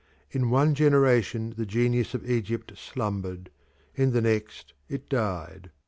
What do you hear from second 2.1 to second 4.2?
of Egypt slumbered, in